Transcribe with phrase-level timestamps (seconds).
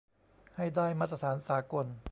[0.55, 1.85] ให้ได้มาตรฐานสากล